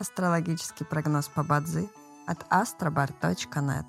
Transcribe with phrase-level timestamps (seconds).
[0.00, 1.88] Астрологический прогноз по Бадзи
[2.28, 3.84] от astrobar.net.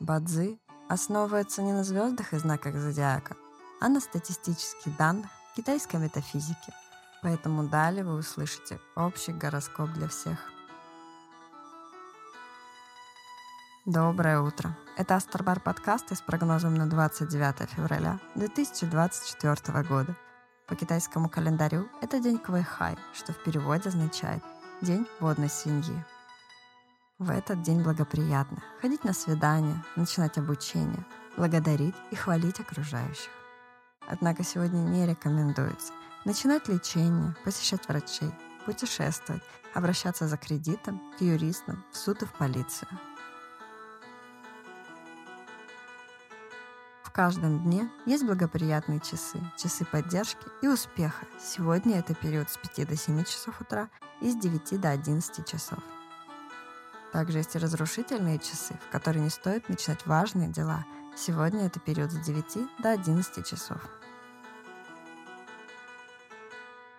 [0.00, 0.60] Бадзи
[0.90, 3.36] основывается не на звездах и знаках зодиака,
[3.80, 6.74] а на статистических данных китайской метафизики.
[7.22, 10.38] Поэтому далее вы услышите общий гороскоп для всех.
[13.86, 14.76] Доброе утро.
[14.98, 20.14] Это Астробар подкасты с прогнозом на 29 февраля 2024 года.
[20.66, 24.42] По китайскому календарю это день Квайхай, что в переводе означает
[24.80, 26.04] «день водной свиньи».
[27.18, 31.04] В этот день благоприятно ходить на свидания, начинать обучение,
[31.36, 33.30] благодарить и хвалить окружающих.
[34.08, 35.92] Однако сегодня не рекомендуется
[36.24, 38.30] начинать лечение, посещать врачей,
[38.64, 39.42] путешествовать,
[39.74, 42.88] обращаться за кредитом к юристам, в суд и в полицию–
[47.12, 51.26] каждом дне есть благоприятные часы, часы поддержки и успеха.
[51.38, 53.88] Сегодня это период с 5 до 7 часов утра
[54.20, 55.78] и с 9 до 11 часов.
[57.12, 60.86] Также есть и разрушительные часы, в которые не стоит начинать важные дела.
[61.14, 63.78] Сегодня это период с 9 до 11 часов.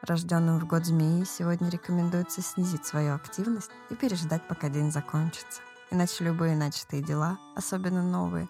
[0.03, 5.61] Рожденным в год змеи сегодня рекомендуется снизить свою активность и переждать, пока день закончится.
[5.89, 8.49] Иначе любые начатые дела, особенно новые,